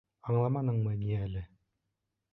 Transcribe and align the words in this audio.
Аңламаныңмы 0.31 0.95
ни 1.03 1.15
әле? 1.27 1.47